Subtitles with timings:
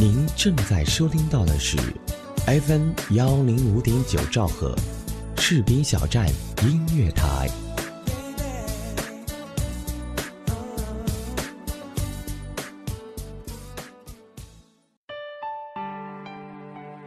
[0.00, 1.76] 您正在收听到的是
[2.46, 4.74] FM 幺零五点九兆赫，
[5.36, 6.26] 士兵小站
[6.62, 7.46] 音乐台。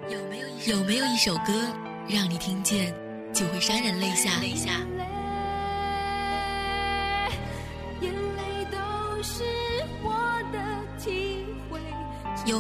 [0.08, 1.52] 有没有有没有一首歌，
[2.08, 2.94] 让你听见
[3.34, 4.30] 就会潸然泪下？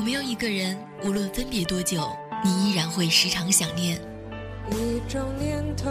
[0.03, 2.05] 没有一个人，无论分别多久，
[2.43, 3.97] 你依然会时常想念？
[4.69, 5.89] 一种念头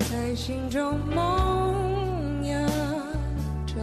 [0.00, 2.66] 在心中萌芽
[3.66, 3.76] 着。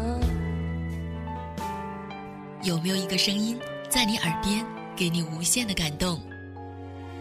[2.62, 3.58] 有没有一个声音
[3.88, 4.66] 在你耳边，
[4.98, 6.20] 给你无限的感动？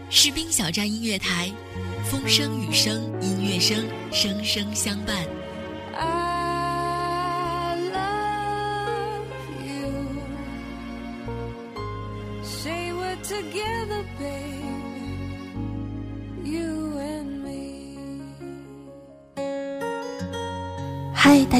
[0.09, 1.49] 士兵小站音乐台，
[2.03, 5.15] 风声雨声音乐声，声声相伴。
[5.93, 6.32] 嗨，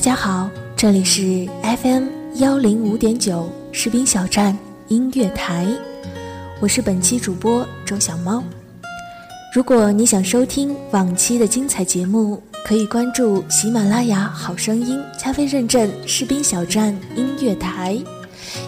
[0.03, 1.47] 大家好，这里是
[1.81, 4.53] FM 幺零五点九士兵小站
[4.89, 5.65] 音乐台，
[6.59, 8.43] 我是本期主播周小猫。
[9.55, 17.97] 如果你想收听往期的精彩节目，可以关注喜马拉雅好声音加菲认证士兵小站音乐台，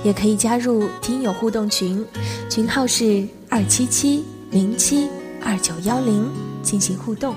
[0.06, 2.06] 也可以加入听友互动群，
[2.50, 5.10] 群号是二七七零七
[5.44, 6.32] 二九幺零
[6.64, 7.36] 进行互动。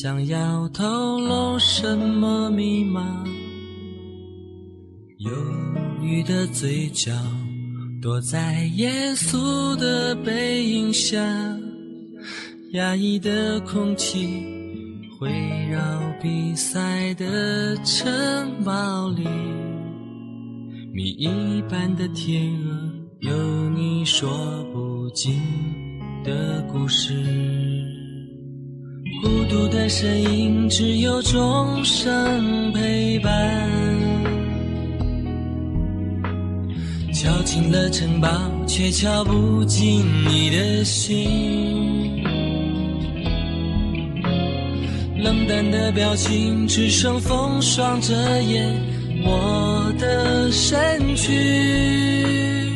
[0.00, 3.24] 想要透露什么密码？
[5.16, 5.32] 忧
[6.00, 7.10] 郁的嘴角，
[8.00, 11.18] 躲在严肃的背影下。
[12.74, 14.44] 压抑的空气，
[15.20, 15.32] 围
[15.68, 15.80] 绕
[16.22, 18.08] 比赛的城
[18.64, 19.24] 堡里。
[20.94, 21.28] 谜一
[21.68, 24.30] 般的天鹅，有你说
[24.72, 25.42] 不尽。
[26.24, 27.14] 的故事，
[29.22, 33.32] 孤独的身影，只有钟声陪伴。
[37.12, 38.28] 敲进了城堡，
[38.66, 42.22] 却敲不进你的心。
[45.20, 48.72] 冷淡的表情，只剩风霜遮掩
[49.24, 52.70] 我的身躯。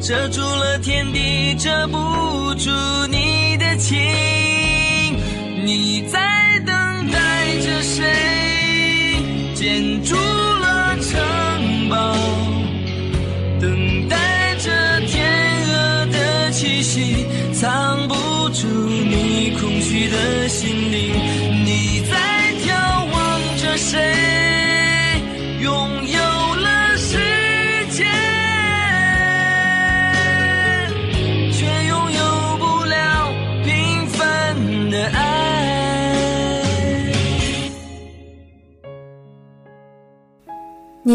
[0.00, 1.96] 遮住了天地，遮不
[2.56, 2.70] 住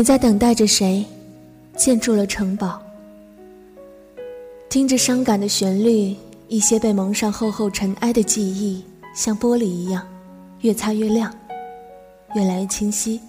[0.01, 1.05] 你在等待着谁？
[1.77, 2.81] 建筑了城堡，
[4.67, 6.15] 听着伤感的旋律，
[6.47, 10.03] 一些被蒙上厚厚尘埃的记忆，像玻璃一样，
[10.61, 11.31] 越擦越亮，
[12.33, 13.21] 越来越清晰。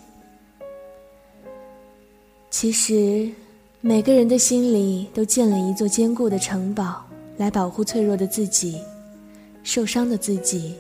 [2.51, 3.31] 其实，
[3.83, 7.05] 每个人的心里都建了一座坚固的城堡，
[7.37, 8.81] 来保护脆弱的自己、
[9.63, 10.75] 受伤的自己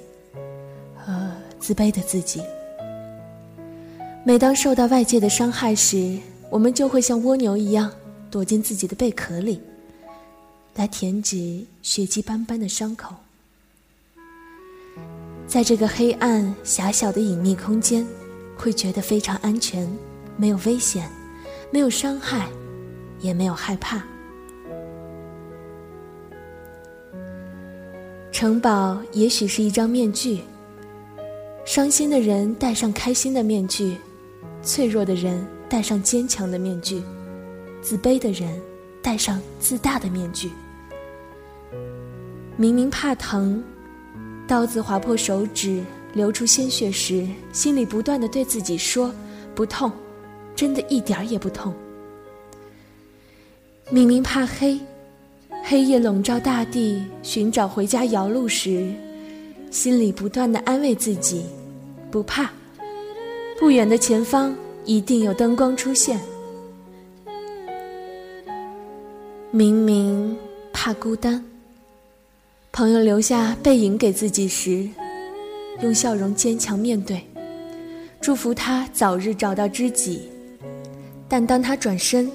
[0.97, 1.31] 和
[1.61, 2.41] 自卑的自己。
[4.25, 6.17] 每当受到外界的伤害时，
[6.49, 7.91] 我们就会像蜗牛一样
[8.31, 9.61] 躲进自己的贝壳里，
[10.77, 13.13] 来填止血迹斑斑的伤口。
[15.45, 18.07] 在这个黑暗狭小的隐秘空间，
[18.57, 19.91] 会觉得非常安全，
[20.37, 21.11] 没有危险，
[21.73, 22.49] 没有伤害，
[23.21, 24.05] 也没有害怕。
[28.31, 30.43] 城堡也许是一张面具，
[31.65, 33.97] 伤心的人戴上开心的面具。
[34.63, 37.03] 脆弱的人戴上坚强的面具，
[37.83, 38.61] 自卑的人
[39.03, 40.51] 戴上自大的面具。
[42.57, 43.63] 明明怕疼，
[44.47, 45.83] 刀子划破手指
[46.13, 49.13] 流出鲜血时，心里不断的对自己说
[49.55, 49.91] ：“不痛，
[50.55, 51.75] 真的一点儿也不痛。”
[53.91, 54.79] 明明怕黑，
[55.65, 58.93] 黑夜笼罩大地，寻找回家遥路时，
[59.71, 61.47] 心里不断的安慰自己：
[62.11, 62.51] 不怕，
[63.63, 64.53] 不远的前方
[64.85, 66.19] 一定有灯光出现。
[69.53, 70.37] 明明
[70.73, 71.41] 怕孤单，
[72.73, 74.89] 朋友留下背影给自己时，
[75.81, 77.25] 用笑容坚强面对，
[78.21, 80.23] 祝福他早日找到知己。
[81.29, 82.29] 但当他转身，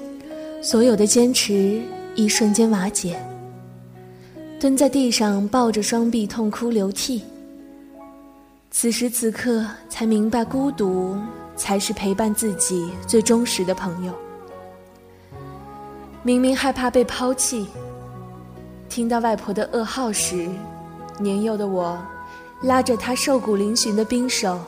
[0.61, 1.81] 所有的坚持
[2.15, 3.19] 一瞬间瓦解，
[4.61, 7.21] 蹲在地上抱着双臂痛哭流涕。
[8.69, 11.17] 此时此刻才明白，孤独
[11.55, 14.13] 才是陪伴自己最忠实的朋友。
[16.21, 17.67] 明明害怕被抛弃，
[18.89, 20.47] 听到外婆的噩耗时，
[21.17, 21.97] 年幼的我
[22.61, 24.59] 拉着她瘦骨嶙峋的冰手，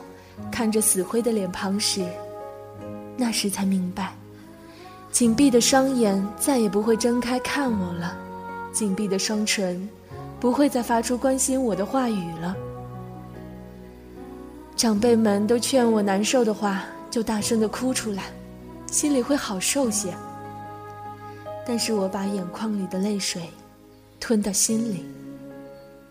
[0.50, 2.04] 看着死灰的脸庞时，
[3.16, 4.12] 那时才明白。
[5.12, 8.16] 紧闭的双眼再也不会睁开看我了，
[8.72, 9.88] 紧闭的双唇
[10.40, 12.56] 不会再发出关心我的话语了。
[14.80, 18.32] 长辈们都劝我难受的话就大声的哭出来，
[18.86, 20.08] 心里会好受些。
[21.66, 23.42] 但是我把眼眶里的泪水
[24.18, 25.04] 吞到心里，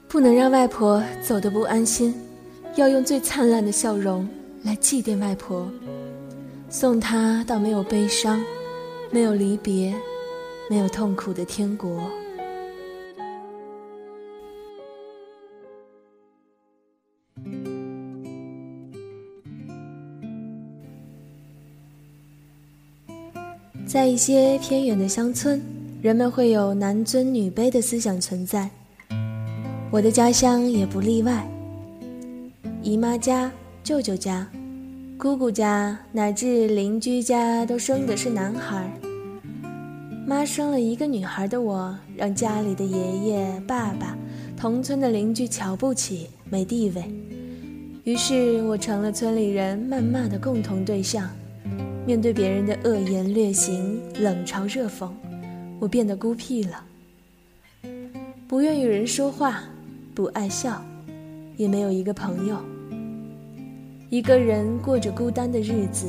[0.08, 2.14] 不能让外婆走得不安心，
[2.76, 4.30] 要用最灿烂的笑容
[4.62, 5.68] 来祭奠外婆，
[6.70, 8.40] 送她到没有悲伤。
[9.10, 9.96] 没有离别，
[10.70, 12.00] 没有痛苦的天国。
[23.90, 25.60] 在一些偏远的乡村，
[26.00, 28.70] 人们会有男尊女卑的思想存在。
[29.90, 31.50] 我的家乡也不例外。
[32.84, 33.52] 姨妈家、
[33.84, 34.48] 舅舅家。
[35.18, 38.88] 姑姑家乃至邻居家都生的是男孩。
[40.24, 44.16] 妈生了一个女孩的我，让家里的爷爷、爸爸、
[44.56, 47.04] 同村的邻居瞧不起，没地位。
[48.04, 51.28] 于是我成了村里人谩骂的共同对象。
[52.10, 55.12] 面对别人的恶言劣行、冷嘲热讽，
[55.80, 56.84] 我变得孤僻了，
[58.48, 59.62] 不愿与人说话，
[60.16, 60.84] 不爱笑，
[61.56, 62.58] 也没有一个朋友。
[64.10, 66.08] 一个人过着孤单的日子，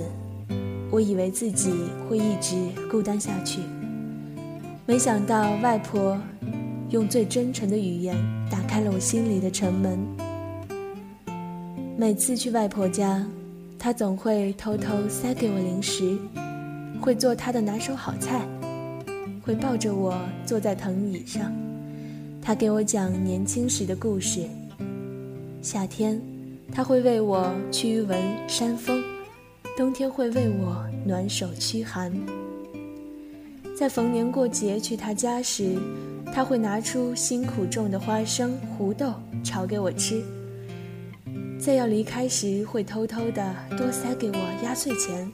[0.91, 1.71] 我以为自己
[2.09, 2.57] 会一直
[2.91, 3.61] 孤单下去。
[4.87, 6.19] 没想到外婆
[6.89, 8.17] 用最真诚的语言
[8.51, 9.99] 打开了我心里的城门。
[11.99, 13.23] 每次去外婆家，
[13.83, 16.19] 他总会偷偷塞给我零食，
[17.01, 18.47] 会做他的拿手好菜，
[19.43, 21.51] 会抱着我坐在藤椅上，
[22.43, 24.43] 他给我讲年轻时的故事。
[25.63, 26.21] 夏天。
[26.73, 28.17] 他会为我驱蚊
[28.49, 29.03] 扇风，
[29.77, 32.13] 冬天会为我暖手驱寒。
[33.77, 35.77] 在逢年过节去他家时，
[36.33, 39.13] 他会拿出辛苦种的花生、胡豆
[39.43, 40.23] 炒给我吃。
[41.61, 45.31] 在要离开时，会偷偷的多塞给我压岁钱，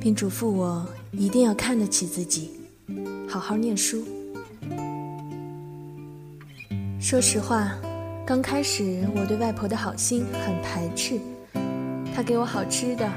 [0.00, 2.50] 并嘱咐我一定要看得起自己，
[3.28, 4.04] 好好念书。
[7.00, 7.72] 说实话。
[8.26, 11.18] 刚开始，我对外婆的好心很排斥。
[12.14, 13.10] 她给我好吃的，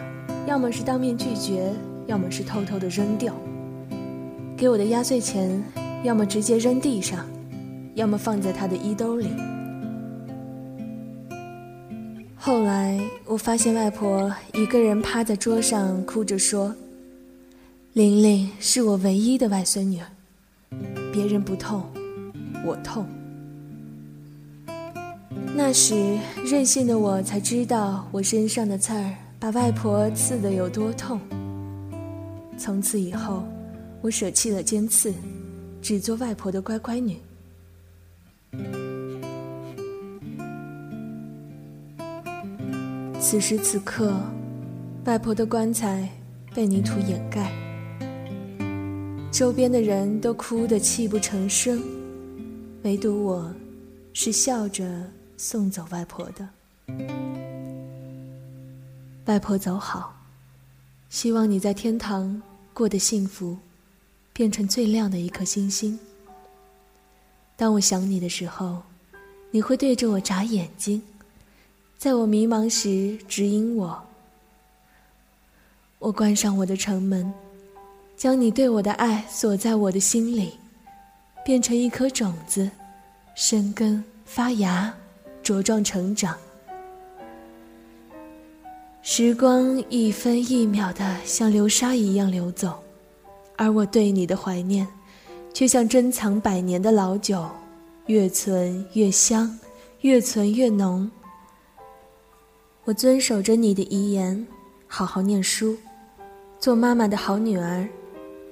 [0.48, 1.74] 要么是当面拒绝，
[2.08, 3.34] 要么是偷偷的扔掉。
[4.56, 5.62] 给我的压岁钱，
[6.04, 7.26] 要么直接扔地上，
[7.94, 9.28] 要么放在她的衣兜里。
[12.44, 16.76] 后来，我发现外婆一个人趴在桌上哭着说
[17.94, 20.02] ：“玲玲是我唯一的外孙女，
[21.14, 21.86] 别人不痛，
[22.66, 23.06] 我痛。”
[25.54, 31.22] 那时，任性的我才知道，我身上的刺儿把外婆刺得有多痛。
[32.58, 33.44] 从此以后，
[34.02, 35.14] 我舍弃了尖刺，
[35.80, 37.18] 只做外婆的乖乖女。
[43.22, 44.20] 此时此刻，
[45.06, 46.10] 外婆的棺材
[46.56, 47.54] 被泥土掩盖，
[49.32, 51.80] 周边的人都哭得泣不成声，
[52.82, 53.54] 唯独我，
[54.14, 54.84] 是笑着。
[55.38, 56.48] 送走外婆的，
[59.26, 60.16] 外婆走好，
[61.10, 62.40] 希望你在天堂
[62.76, 63.58] 过得幸福，
[64.34, 65.98] 变成最亮的一颗星星。
[67.56, 68.84] 当我想你的时候，
[69.50, 71.02] 你会对着我眨眼睛，
[72.02, 74.04] 在我迷茫时指引我。
[76.00, 77.32] 我关上我的城门，
[78.18, 80.54] 将你对我的爱锁在我的心里，
[81.46, 82.68] 变成一颗种子，
[83.36, 84.92] 生根发芽。
[85.44, 86.36] 茁壮成长，
[89.04, 92.82] 时光一分一秒的像流沙一样流走，
[93.58, 94.88] 而我对你的怀念，
[95.54, 97.48] 却像珍藏百年的老酒，
[98.08, 99.60] 越存越香，
[100.02, 101.10] 越存越浓。
[102.84, 104.48] 我遵守着你的遗言，
[104.88, 105.78] 好好念书，
[106.58, 107.88] 做妈妈的好女儿，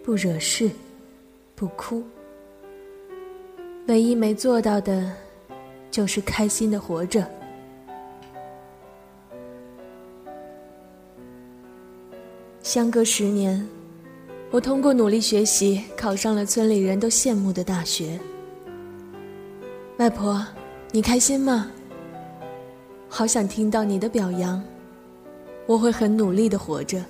[0.03, 0.69] 不惹事，
[1.55, 2.03] 不哭。
[3.88, 5.12] 唯一没做到的，
[5.89, 7.27] 就是开心的活着。
[12.62, 13.67] 相隔十年，
[14.51, 18.19] 我通过努力学习，考上了村里人都羡慕的大学。
[19.98, 20.45] 外婆，
[20.91, 21.71] 你开心吗？
[23.11, 24.63] 好想听到你的表扬，
[25.65, 27.03] 我会很努力的活着。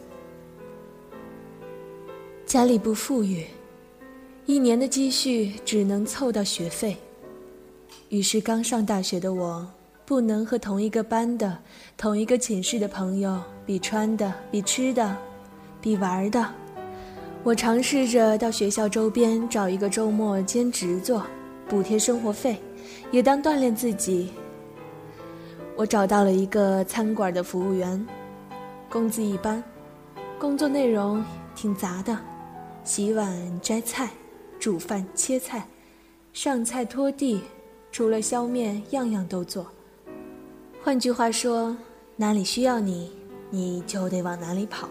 [2.46, 3.46] 家里不富裕，
[4.46, 6.98] 一年的积蓄只能凑到学费，
[8.08, 9.68] 于是刚上大学的我，
[10.06, 11.60] 不能和同一个班的、
[11.98, 15.16] 同一个寝室的朋友比穿的、比吃的。
[15.82, 16.46] 比玩的，
[17.42, 21.26] 我尝试着到学校周边找一个周末兼职做，
[21.70, 22.58] 补贴生活费，
[23.12, 24.30] 也当锻炼自己。
[25.80, 28.06] 我找到了一个餐馆的服务员，
[28.90, 29.64] 工资一般，
[30.38, 31.24] 工作内容
[31.56, 32.20] 挺杂的，
[32.84, 34.10] 洗碗、摘菜、
[34.60, 35.66] 煮饭、切菜、
[36.34, 37.42] 上菜、拖地，
[37.94, 39.66] 除了削面，样样都做。
[40.84, 41.74] 换句话说，
[42.18, 43.10] 哪里需要你，
[43.50, 44.90] 你就得往哪里跑。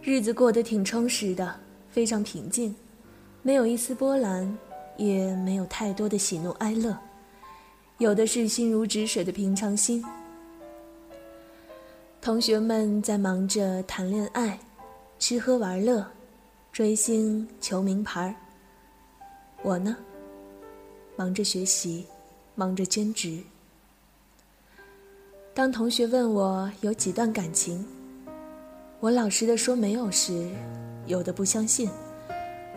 [0.00, 1.52] 日子过得挺充实的，
[1.90, 2.72] 非常平静，
[3.42, 4.56] 没有一丝波澜，
[4.96, 6.96] 也没有太多的喜怒哀乐，
[7.98, 10.04] 有的是心如止水的平常心。
[12.20, 14.58] 同学们在忙着谈恋爱、
[15.18, 16.04] 吃喝玩乐、
[16.72, 18.34] 追星、求名牌
[19.62, 19.96] 我呢，
[21.16, 22.04] 忙着学习，
[22.56, 23.38] 忙着兼职。
[25.54, 27.86] 当同学问我有几段感情？
[28.98, 30.50] 我老实的说，没有时，
[31.06, 31.88] 有的不相信，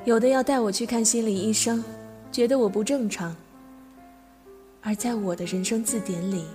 [0.06, 1.84] 有的要带我去看心理医生，
[2.32, 3.36] 觉得我不正常。
[4.88, 6.46] 而在我的人生字典里，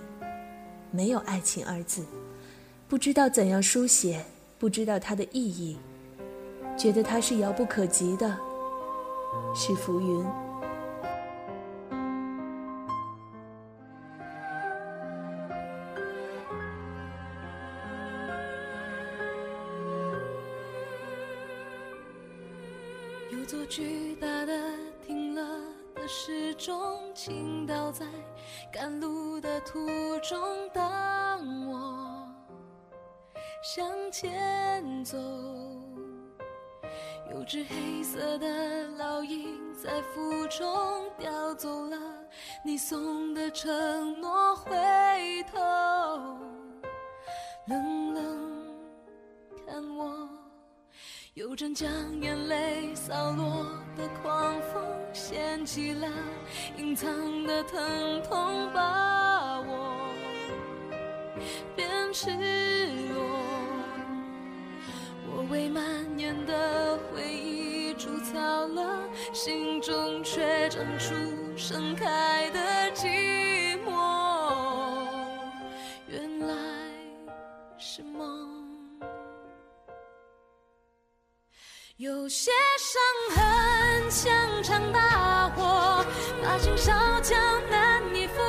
[0.90, 2.02] 没有爱情二字，
[2.88, 4.24] 不知道怎样书写，
[4.58, 5.76] 不知道它的意义，
[6.74, 8.34] 觉得它是遥不可及的，
[9.54, 10.24] 是浮云。
[23.74, 24.52] 巨大的
[25.00, 25.42] 停了
[25.94, 28.04] 的时钟，倾倒在
[28.70, 29.88] 赶路的途
[30.18, 30.38] 中。
[30.74, 32.28] 当我
[33.62, 35.16] 向前走，
[37.30, 41.96] 有只黑色的老鹰在腹中叼走了
[42.62, 44.54] 你送的承诺。
[44.54, 44.70] 回
[45.50, 45.58] 头，
[47.68, 48.66] 冷冷
[49.66, 50.28] 看我。
[51.34, 51.88] 有阵将
[52.20, 53.64] 眼泪扫落
[53.96, 54.84] 的狂风，
[55.14, 56.06] 掀起了
[56.76, 57.08] 隐藏
[57.44, 60.12] 的疼痛，把我
[61.74, 62.28] 变赤
[63.14, 63.24] 裸。
[65.34, 65.82] 我为蔓
[66.18, 69.00] 延的回忆筑草了，
[69.32, 71.14] 心中却长出
[71.56, 72.60] 盛开的
[72.94, 73.08] 寂
[82.02, 83.00] 有些伤
[83.36, 86.04] 痕像场大火，
[86.42, 87.36] 把心烧焦，
[87.70, 88.42] 难以复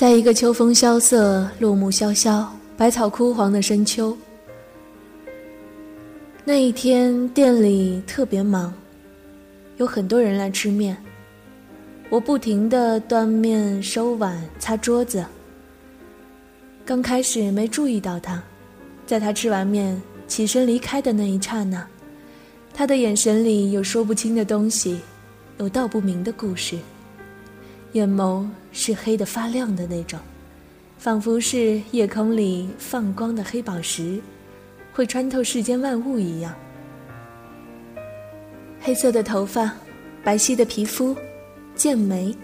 [0.00, 4.16] 在一个秋风萧瑟、落木萧萧、百草枯黄的深秋，
[6.42, 8.72] 那一天店里特别忙，
[9.76, 10.96] 有很多人来吃面。
[12.08, 15.22] 我不停地端面、收碗、擦桌子。
[16.82, 18.42] 刚开始没注意到他，
[19.06, 21.86] 在他吃完面起身离开的那一刹那，
[22.72, 24.98] 他的眼神里有说不清的东西，
[25.58, 26.78] 有道不明的故事。
[27.92, 30.18] 眼眸是黑的发亮的那种，
[30.98, 34.20] 仿佛是夜空里放光的黑宝石，
[34.92, 36.54] 会穿透世间万物一样。
[38.80, 39.72] 黑色的头发，
[40.24, 41.14] 白皙的皮肤，
[41.74, 42.34] 剑眉。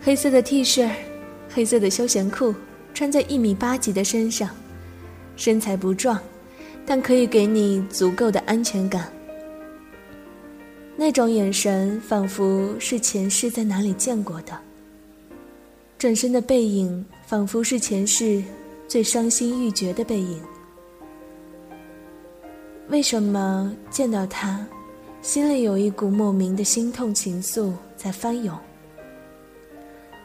[0.00, 0.90] 黑色的 T 恤，
[1.48, 2.54] 黑色的休闲裤，
[2.94, 4.48] 穿在一米八几的身上，
[5.36, 6.18] 身材不壮，
[6.86, 9.11] 但可以给你足够的安全感。
[10.96, 14.58] 那种眼神，仿佛是前世在哪里见过的。
[15.98, 18.42] 转身的背影，仿佛是前世
[18.86, 20.40] 最伤心欲绝的背影。
[22.88, 24.66] 为什么见到他，
[25.22, 28.56] 心里有一股莫名的心痛情愫在翻涌？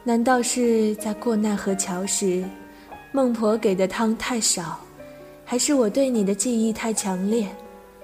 [0.04, 2.44] 难道是在过奈何桥时，
[3.10, 4.78] 孟婆给的汤太少，
[5.44, 7.48] 还是我对你的记忆太强烈，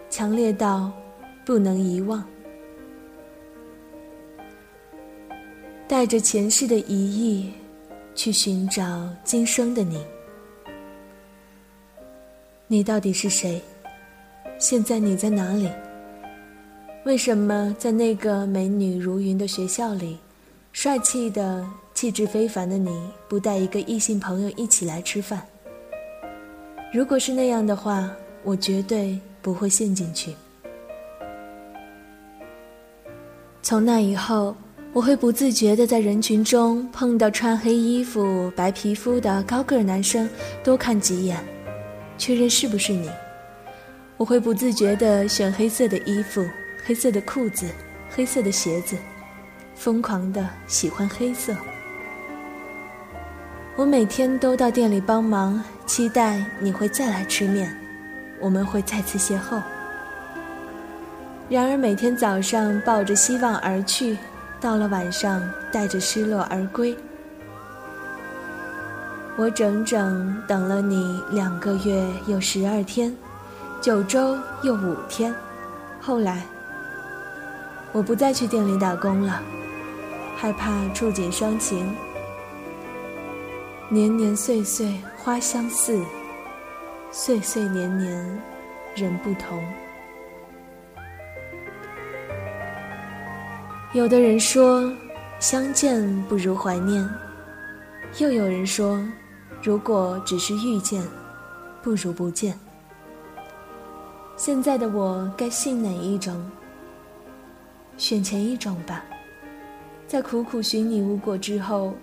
[0.09, 0.91] 强烈到
[1.45, 2.25] 不能遗忘？
[5.95, 7.53] 带着前世的疑义，
[8.17, 10.05] 去寻找今生的你。
[12.67, 13.63] 你到底是谁？
[14.59, 15.71] 现在你在哪里？
[17.05, 20.19] 为什么在那个美女如云的学校里，
[20.73, 22.91] 帅气的、气质非凡的你
[23.29, 25.47] 不带一个异性朋友一起来吃饭？
[26.93, 28.11] 如果是那样的话，
[28.43, 30.35] 我绝对不会陷进去。
[33.63, 34.57] 从那以后。
[34.95, 40.31] 我会不自觉地在人群中碰到穿黑衣服、白皮肤的高个男生，
[40.63, 41.37] 多看几眼，
[42.17, 43.11] 确认是不是你。
[44.17, 46.47] 我会不自觉地选黑色的衣服、
[46.87, 47.67] 黑色的裤子、
[48.09, 48.97] 黑色的鞋子，
[49.75, 51.53] 疯狂地喜欢黑色。
[53.75, 57.77] 我每天都到店里帮忙，期待你会再来吃面，
[58.41, 59.61] 我们会再次邂逅。
[61.49, 64.17] 然而每天早上抱着希望而去。
[64.65, 66.97] 到了晚上，带着失落而归。
[69.37, 73.15] 我整整等了你两个月又十二天，
[73.83, 75.35] 九周又五天。
[76.01, 76.47] 后来，
[77.93, 79.43] 我不再去店里打工了，
[80.35, 81.95] 害怕触景伤情。
[83.91, 86.01] 年年岁岁花相似，
[87.13, 88.43] 岁岁年年
[88.95, 89.63] 人不同。
[93.95, 94.93] 有的人说，
[95.39, 97.09] 相见不如怀念；
[98.19, 99.01] 又有人说，
[99.63, 101.01] 如果只是遇见，
[101.81, 102.59] 不如不见。
[104.37, 106.45] 现在的我该信哪一种？
[107.97, 109.05] 选前一种吧。
[110.09, 111.95] 在苦苦寻你无果之后，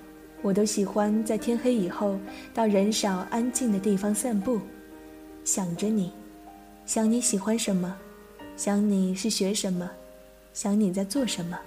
[0.41, 2.17] 我都喜欢在天黑以后
[2.54, 4.62] 到人少安静的地方散步，
[5.43, 6.10] 想着你，
[6.86, 7.93] 想你喜欢什么，
[8.56, 9.91] 想你是学什么，
[10.54, 11.60] 想你在做什么。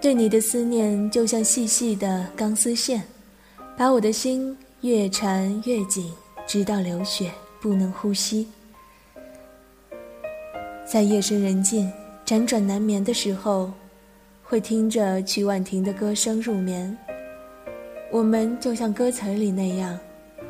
[0.00, 3.02] 对你的思念就像细细的钢丝线，
[3.76, 6.12] 把我的心越缠越紧，
[6.46, 8.46] 直到流血不能呼吸。
[10.86, 11.92] 在夜深人静、
[12.24, 13.72] 辗转难眠的时候，
[14.44, 16.96] 会听着曲婉婷的歌声入眠。
[18.12, 19.98] 我们就像歌词里那样，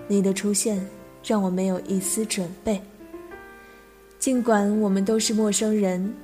[0.07, 0.79] 你的出现
[1.25, 2.79] 让我没有一丝准备。
[4.19, 6.15] 尽管我们都是陌生人，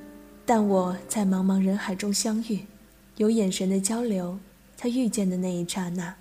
[0.45, 2.59] 但我在茫茫人海中相遇。
[3.17, 4.37] 有眼神的交流，
[4.75, 6.13] 在遇见的那一刹那，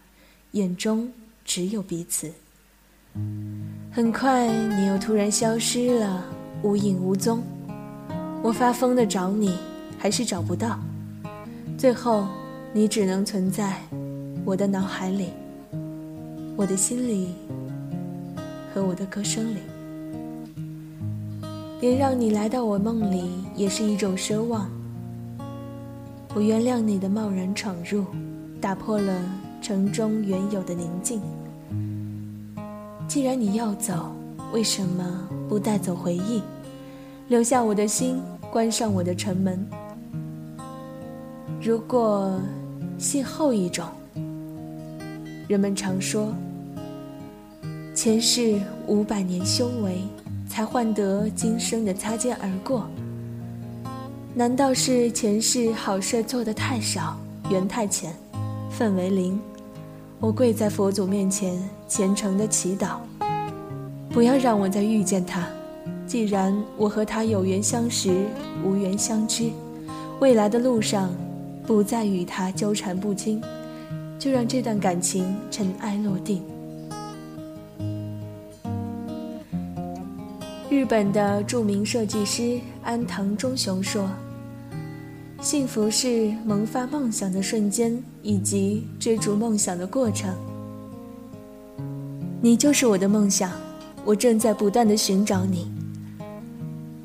[0.53, 1.11] 眼中
[1.45, 2.31] 只有彼此。
[3.91, 6.25] 很快，你又突然消失了，
[6.63, 7.43] 无影无踪。
[8.45, 9.57] 我发疯的找你，
[9.99, 10.79] 还是找不到。
[11.77, 12.29] 最后，
[12.73, 13.81] 你只能存在
[14.45, 15.31] 我的脑海里、
[16.57, 17.35] 我的心里
[18.73, 19.59] 和我的歌声里。
[21.81, 24.71] 连让你来到我梦里，也是一种奢望。
[26.35, 28.05] 我原谅你的贸然闯入，
[28.61, 29.23] 打破了
[29.63, 31.23] 城中原有的宁静。
[33.07, 34.11] 既然你要走，
[34.53, 36.43] 为什么不带走回忆，
[37.29, 38.21] 留下我的心，
[38.51, 39.65] 关上我的城门？
[41.63, 42.41] 如果
[42.99, 43.87] 信后一种，
[45.47, 46.35] 人们常说，
[47.95, 50.03] 前世五百年修为，
[50.49, 52.89] 才换得今生的擦肩而过。
[54.37, 57.17] 难道是前世好事做得太少，
[57.51, 58.13] 缘太浅，
[58.69, 59.39] 分为零？
[60.19, 62.97] 我跪在佛祖面前，虔诚的祈祷，
[64.11, 65.47] 不要让我再遇见他。
[66.05, 68.27] 既然我和他有缘相识，
[68.65, 69.53] 无缘相知，
[70.19, 71.15] 未来的路上
[71.65, 73.41] 不再与他纠缠不清，
[74.19, 76.43] 就让这段感情尘埃落定。
[80.71, 84.09] 日本的著名设计师安藤忠雄说。
[85.41, 90.35] 幸福是萌发梦想的瞬间，以及追逐梦想的过程。
[92.41, 93.53] 你就是我的梦想，
[94.07, 95.71] 我正在不断的寻找你。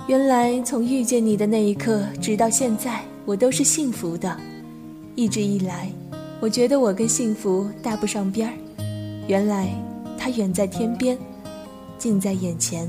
[0.08, 4.38] 原来从遇见你的那一刻，直到现在，我都是幸福的。
[5.16, 5.92] 一直以来，
[6.40, 8.54] 我觉得我跟幸福搭不上边儿，
[9.28, 9.68] 原来
[10.18, 11.18] 它远在天边，
[11.98, 12.88] 近在眼前。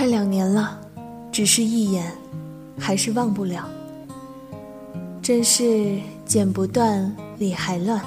[0.00, 0.80] 快两年了，
[1.30, 2.10] 只是一眼，
[2.78, 3.68] 还是忘不了。
[5.20, 8.00] 真是剪不断，理还乱，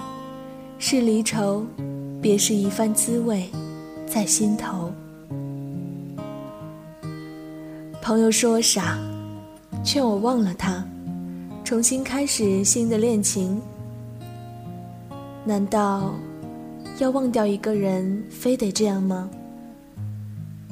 [0.79, 1.63] 是离愁，
[2.19, 3.47] 别是一番滋味，
[4.07, 4.91] 在心头。
[8.01, 8.97] 朋友说我傻，
[9.83, 10.83] 劝我忘了他，
[11.63, 13.61] 重新开始新的恋情。
[15.45, 16.15] 难道
[16.97, 19.29] 要忘掉一个人，非得这样吗？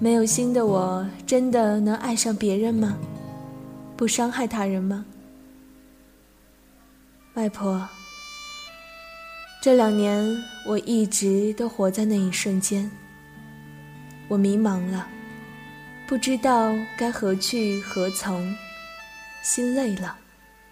[0.04, 2.98] 没有心的我，真的能爱上别人吗？
[3.96, 5.06] 不伤害他人吗？
[7.36, 7.88] 外婆，
[9.62, 10.26] 这两年
[10.66, 12.90] 我一直都活在那一瞬间，
[14.28, 15.08] 我迷茫了。
[16.08, 18.58] 不知道该何去何从，
[19.44, 20.18] 心累了，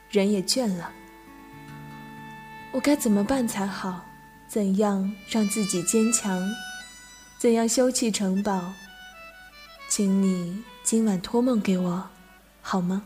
[0.10, 0.90] 人也倦了。
[2.72, 4.04] 我该怎么办才好？
[4.48, 6.42] 怎样让自己坚强？
[7.38, 8.74] 怎样修砌城堡？
[9.90, 12.04] 请你今晚托梦给我，
[12.62, 13.02] 好吗？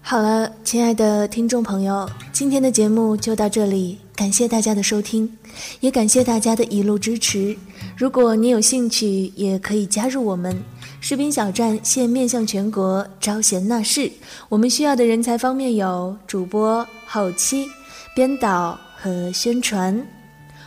[0.00, 5.36] 好了，亲爱的听众朋友，今天的节目就到这里，感谢大家的收听，
[5.80, 7.58] 也感谢大家的一路支持。
[7.96, 10.56] 如果你有兴趣，也可以加入我们
[11.00, 14.10] 士兵小站，现面向全国招贤纳士。
[14.48, 17.66] 我们需要的人才方面有主播、后期、
[18.14, 20.06] 编导和宣传。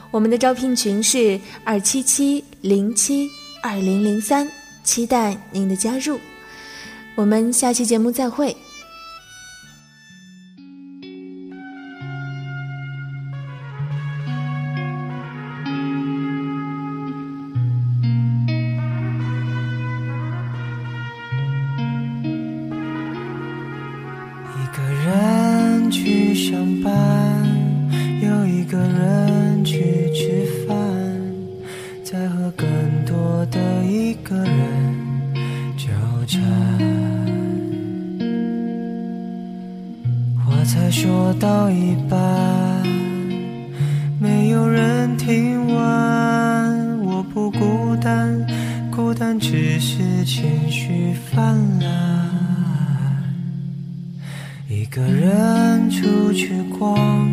[0.10, 3.30] 我们的招聘群是二七七零七
[3.62, 4.50] 二零零三，
[4.84, 6.20] 期待您的加入。
[7.16, 8.56] 我们下期节目再会。
[54.92, 57.32] 一个人出去逛，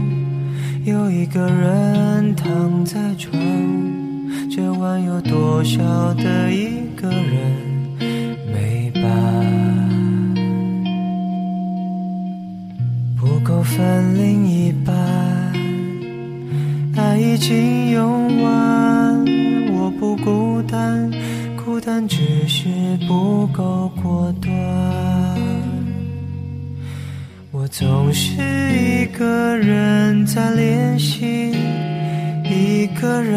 [0.85, 3.37] 又一个人躺在床。
[4.49, 7.51] 这晚有多少的一个人
[8.53, 9.03] 没伴？
[13.17, 14.95] 不够分另一半，
[16.95, 19.25] 爱已经用完。
[19.73, 21.11] 我不孤单，
[21.57, 22.69] 孤单只是
[23.09, 25.08] 不够果断。
[27.69, 28.33] 我总是
[28.73, 31.53] 一个人在练习，
[32.43, 33.37] 一个人。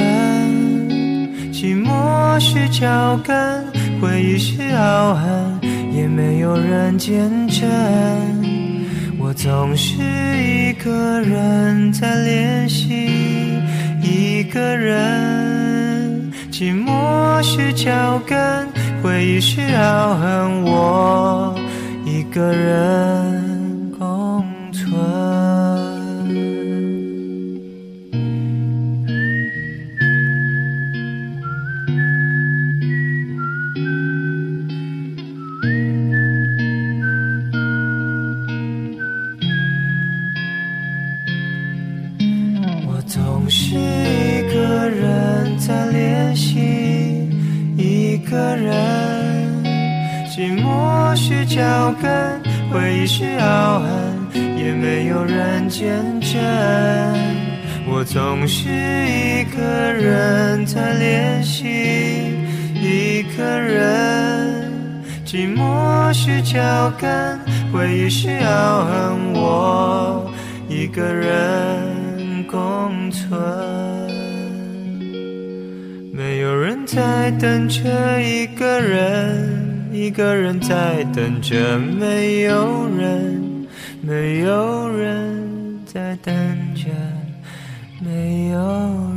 [1.51, 3.61] 寂寞是脚跟，
[3.99, 5.59] 回忆是傲寒，
[5.93, 7.69] 也没有人见证。
[9.19, 10.01] 我总是
[10.41, 13.09] 一个人在练习，
[14.01, 18.65] 一个人，寂寞是脚跟，
[19.03, 21.53] 回忆是傲寒，我
[22.05, 23.50] 一个人
[53.01, 53.89] 回忆是傲寒，
[54.55, 55.89] 也没有人见
[56.21, 56.39] 证。
[57.87, 59.59] 我总是一个
[59.91, 61.65] 人在练习，
[62.75, 64.71] 一个人。
[65.25, 67.39] 寂寞是脚跟，
[67.73, 70.31] 回忆是傲恨，我
[70.69, 73.31] 一个人共存。
[76.13, 79.60] 没有人在等着一个人。
[79.91, 83.67] 一个人在等着，没有人，
[84.01, 86.33] 没有人在等
[86.73, 86.89] 着，
[87.99, 89.10] 没有。